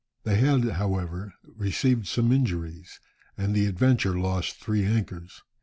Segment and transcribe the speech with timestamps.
[0.23, 2.99] They had, however, received some injuries,
[3.37, 5.43] and the Adventure lost three anchors.